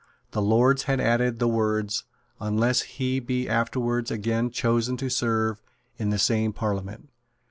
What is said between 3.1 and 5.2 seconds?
be afterwards again chosen to